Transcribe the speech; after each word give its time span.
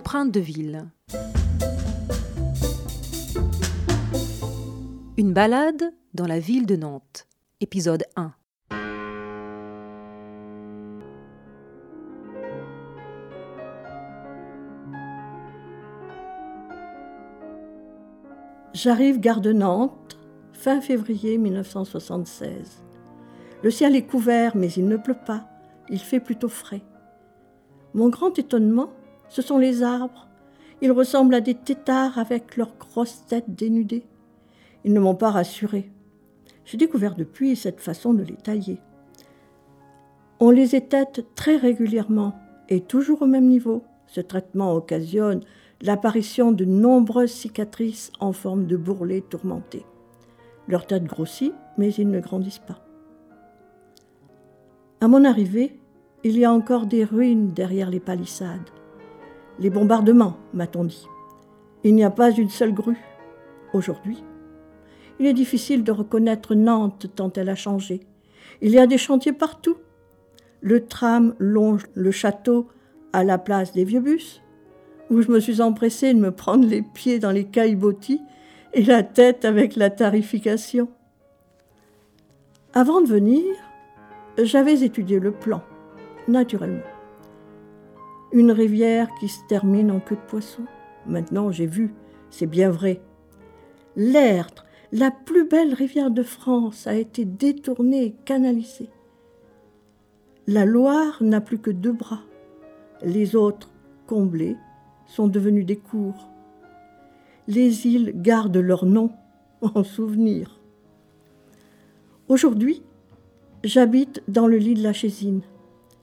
Empreinte 0.00 0.32
de 0.32 0.40
ville. 0.40 0.86
Une 5.18 5.34
balade 5.34 5.92
dans 6.14 6.26
la 6.26 6.38
ville 6.38 6.64
de 6.64 6.74
Nantes. 6.74 7.26
Épisode 7.60 8.04
1. 8.16 8.32
J'arrive 18.72 19.20
gare 19.20 19.42
de 19.42 19.52
Nantes, 19.52 20.18
fin 20.54 20.80
février 20.80 21.36
1976. 21.36 22.82
Le 23.62 23.70
ciel 23.70 23.94
est 23.94 24.06
couvert, 24.06 24.56
mais 24.56 24.72
il 24.72 24.88
ne 24.88 24.96
pleut 24.96 25.12
pas. 25.26 25.44
Il 25.90 25.98
fait 25.98 26.20
plutôt 26.20 26.48
frais. 26.48 26.80
Mon 27.92 28.08
grand 28.08 28.38
étonnement, 28.38 28.88
ce 29.30 29.40
sont 29.40 29.58
les 29.58 29.82
arbres. 29.82 30.26
Ils 30.82 30.92
ressemblent 30.92 31.34
à 31.34 31.40
des 31.40 31.54
têtards 31.54 32.18
avec 32.18 32.56
leurs 32.56 32.76
grosses 32.76 33.24
têtes 33.26 33.54
dénudées. 33.54 34.04
Ils 34.84 34.92
ne 34.92 35.00
m'ont 35.00 35.14
pas 35.14 35.30
rassuré. 35.30 35.90
J'ai 36.64 36.76
découvert 36.76 37.14
depuis 37.14 37.56
cette 37.56 37.80
façon 37.80 38.12
de 38.12 38.22
les 38.22 38.36
tailler. 38.36 38.78
On 40.40 40.50
les 40.50 40.74
étête 40.74 41.26
très 41.34 41.56
régulièrement 41.56 42.34
et 42.68 42.80
toujours 42.80 43.22
au 43.22 43.26
même 43.26 43.46
niveau. 43.46 43.84
Ce 44.06 44.20
traitement 44.20 44.74
occasionne 44.74 45.42
l'apparition 45.80 46.50
de 46.50 46.64
nombreuses 46.64 47.30
cicatrices 47.30 48.10
en 48.20 48.32
forme 48.32 48.66
de 48.66 48.76
bourrelets 48.76 49.22
tourmentés. 49.22 49.86
Leur 50.66 50.86
tête 50.86 51.04
grossit, 51.04 51.52
mais 51.78 51.92
ils 51.94 52.10
ne 52.10 52.20
grandissent 52.20 52.58
pas. 52.58 52.80
À 55.00 55.08
mon 55.08 55.24
arrivée, 55.24 55.78
il 56.24 56.36
y 56.36 56.44
a 56.44 56.52
encore 56.52 56.86
des 56.86 57.04
ruines 57.04 57.52
derrière 57.52 57.90
les 57.90 58.00
palissades. 58.00 58.70
Les 59.60 59.68
bombardements, 59.68 60.38
m'a-t-on 60.54 60.84
dit. 60.84 61.06
Il 61.84 61.94
n'y 61.94 62.04
a 62.04 62.10
pas 62.10 62.30
une 62.30 62.48
seule 62.48 62.72
grue. 62.72 62.98
Aujourd'hui, 63.74 64.24
il 65.18 65.26
est 65.26 65.34
difficile 65.34 65.84
de 65.84 65.92
reconnaître 65.92 66.54
Nantes 66.54 67.06
tant 67.14 67.30
elle 67.34 67.50
a 67.50 67.54
changé. 67.54 68.00
Il 68.62 68.70
y 68.70 68.78
a 68.78 68.86
des 68.86 68.96
chantiers 68.96 69.34
partout. 69.34 69.76
Le 70.62 70.86
tram 70.86 71.34
longe 71.38 71.86
le 71.94 72.10
château 72.10 72.68
à 73.12 73.22
la 73.22 73.36
place 73.36 73.72
des 73.72 73.84
vieux 73.84 74.00
bus, 74.00 74.40
où 75.10 75.20
je 75.20 75.30
me 75.30 75.40
suis 75.40 75.60
empressée 75.60 76.14
de 76.14 76.18
me 76.18 76.30
prendre 76.30 76.66
les 76.66 76.80
pieds 76.80 77.18
dans 77.18 77.30
les 77.30 77.44
caillebotis 77.44 78.22
et 78.72 78.82
la 78.82 79.02
tête 79.02 79.44
avec 79.44 79.76
la 79.76 79.90
tarification. 79.90 80.88
Avant 82.72 83.02
de 83.02 83.08
venir, 83.08 83.44
j'avais 84.38 84.82
étudié 84.82 85.20
le 85.20 85.32
plan 85.32 85.62
naturellement. 86.28 86.80
Une 88.32 88.52
rivière 88.52 89.08
qui 89.18 89.28
se 89.28 89.40
termine 89.48 89.90
en 89.90 90.00
queue 90.00 90.16
de 90.16 90.20
poisson. 90.28 90.62
Maintenant, 91.06 91.50
j'ai 91.50 91.66
vu, 91.66 91.92
c'est 92.30 92.46
bien 92.46 92.70
vrai. 92.70 93.00
L'Erdre, 93.96 94.64
la 94.92 95.10
plus 95.10 95.48
belle 95.48 95.74
rivière 95.74 96.10
de 96.10 96.22
France, 96.22 96.86
a 96.86 96.94
été 96.94 97.24
détournée 97.24 98.04
et 98.04 98.14
canalisée. 98.24 98.90
La 100.46 100.64
Loire 100.64 101.22
n'a 101.22 101.40
plus 101.40 101.58
que 101.58 101.70
deux 101.70 101.92
bras. 101.92 102.22
Les 103.02 103.36
autres, 103.36 103.70
comblés, 104.06 104.56
sont 105.06 105.28
devenus 105.28 105.66
des 105.66 105.76
cours. 105.76 106.28
Les 107.48 107.86
îles 107.86 108.12
gardent 108.14 108.56
leur 108.56 108.86
nom 108.86 109.10
en 109.60 109.82
souvenir. 109.82 110.60
Aujourd'hui, 112.28 112.82
j'habite 113.64 114.22
dans 114.28 114.46
le 114.46 114.56
lit 114.56 114.74
de 114.74 114.82
la 114.82 114.92
Chésine 114.92 115.42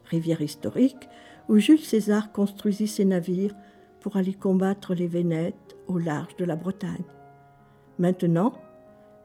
rivière 0.10 0.42
historique, 0.42 1.10
où 1.50 1.58
Jules 1.58 1.80
César 1.80 2.32
construisit 2.32 2.88
ses 2.88 3.06
navires 3.06 3.56
pour 4.00 4.18
aller 4.18 4.34
combattre 4.34 4.94
les 4.94 5.08
Vénètes 5.08 5.76
au 5.88 5.98
large 5.98 6.36
de 6.38 6.46
la 6.46 6.56
Bretagne. 6.56 7.04
Maintenant, 8.00 8.54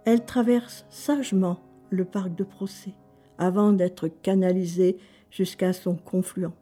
elle 0.04 0.24
traverse 0.24 0.86
sagement 0.88 1.60
le 1.90 2.04
parc 2.04 2.34
de 2.34 2.44
Procès 2.44 2.94
avant 3.38 3.72
d'être 3.72 4.08
canalisée 4.08 4.96
jusqu'à 5.30 5.72
son 5.72 5.96
confluent. 5.96 6.54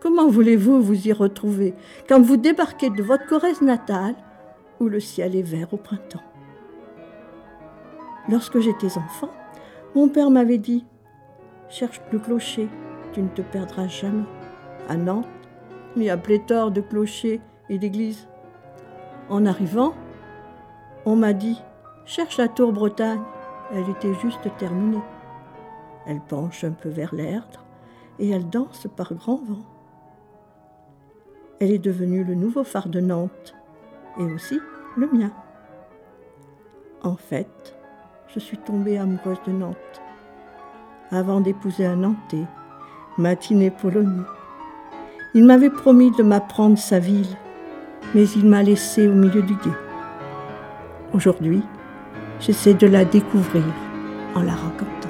Comment 0.00 0.28
voulez-vous 0.28 0.82
vous 0.82 1.08
y 1.08 1.12
retrouver 1.12 1.74
quand 2.08 2.20
vous 2.20 2.36
débarquez 2.36 2.90
de 2.90 3.02
votre 3.02 3.26
Corrèze 3.26 3.62
natale 3.62 4.14
où 4.80 4.88
le 4.88 5.00
ciel 5.00 5.34
est 5.34 5.42
vert 5.42 5.72
au 5.72 5.76
printemps? 5.78 6.22
Lorsque 8.28 8.58
j'étais 8.58 8.98
enfant, 8.98 9.30
mon 9.94 10.08
père 10.08 10.30
m'avait 10.30 10.58
dit 10.58 10.84
Cherche 11.68 12.00
le 12.12 12.18
clocher, 12.18 12.68
tu 13.14 13.22
ne 13.22 13.28
te 13.28 13.42
perdras 13.42 13.86
jamais. 13.86 14.24
À 14.88 14.96
Nantes, 14.96 15.26
il 15.96 16.02
y 16.02 16.10
a 16.10 16.16
pléthore 16.16 16.70
de 16.70 16.80
clochers 16.80 17.40
et 17.70 17.78
d'églises. 17.78 18.28
En 19.30 19.46
arrivant, 19.46 19.94
on 21.06 21.16
m'a 21.16 21.32
dit 21.32 21.62
Cherche 22.04 22.36
la 22.36 22.48
tour 22.48 22.72
Bretagne. 22.72 23.22
Elle 23.72 23.88
était 23.88 24.12
juste 24.14 24.46
terminée. 24.58 25.02
Elle 26.06 26.20
penche 26.20 26.64
un 26.64 26.72
peu 26.72 26.90
vers 26.90 27.14
l'Erdre 27.14 27.64
et 28.18 28.28
elle 28.28 28.50
danse 28.50 28.86
par 28.94 29.14
grand 29.14 29.42
vent. 29.42 29.64
Elle 31.60 31.70
est 31.70 31.78
devenue 31.78 32.24
le 32.24 32.34
nouveau 32.34 32.64
phare 32.64 32.88
de 32.88 33.00
Nantes 33.00 33.54
et 34.18 34.24
aussi 34.24 34.60
le 34.96 35.06
mien. 35.06 35.32
En 37.02 37.16
fait, 37.16 37.74
je 38.28 38.38
suis 38.38 38.58
tombée 38.58 38.98
amoureuse 38.98 39.40
de 39.46 39.52
Nantes 39.52 40.02
avant 41.10 41.40
d'épouser 41.40 41.86
un 41.86 41.96
Nantais, 41.96 42.46
matinée 43.18 43.70
polonais. 43.70 44.24
Il 45.34 45.44
m'avait 45.44 45.70
promis 45.70 46.10
de 46.12 46.22
m'apprendre 46.22 46.78
sa 46.78 46.98
ville, 46.98 47.36
mais 48.14 48.28
il 48.30 48.46
m'a 48.46 48.62
laissé 48.62 49.06
au 49.08 49.12
milieu 49.12 49.42
du 49.42 49.54
guet. 49.54 49.78
Aujourd'hui, 51.12 51.62
j'essaie 52.40 52.74
de 52.74 52.86
la 52.86 53.04
découvrir 53.04 53.64
en 54.34 54.42
la 54.42 54.52
racontant. 54.52 55.03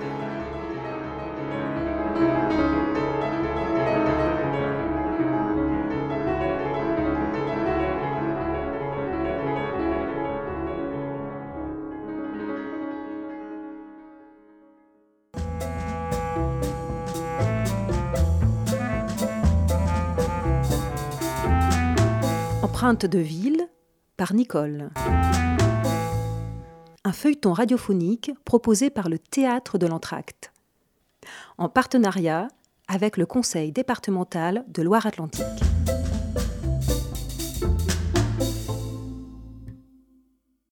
De 22.93 23.19
ville 23.19 23.67
par 24.19 24.35
Nicole. 24.35 24.91
Un 27.03 27.13
feuilleton 27.13 27.55
radiophonique 27.55 28.31
proposé 28.45 28.91
par 28.91 29.09
le 29.09 29.19
Théâtre 29.19 29.79
de 29.79 29.87
l'Entracte, 29.87 30.53
en 31.57 31.71
partenariat 31.71 32.49
avec 32.87 33.17
le 33.17 33.25
Conseil 33.25 33.73
départemental 33.73 34.67
de 34.69 34.83
Loire-Atlantique. 34.83 35.74